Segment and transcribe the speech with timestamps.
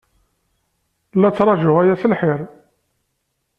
[1.15, 2.41] La ttṛajuɣ aya s lḥir.